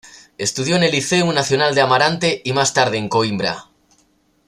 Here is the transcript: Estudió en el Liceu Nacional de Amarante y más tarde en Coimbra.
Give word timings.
Estudió 0.39 0.77
en 0.77 0.81
el 0.81 0.93
Liceu 0.93 1.31
Nacional 1.31 1.75
de 1.75 1.81
Amarante 1.81 2.41
y 2.43 2.53
más 2.53 2.73
tarde 2.73 2.97
en 2.97 3.07
Coimbra. 3.07 3.65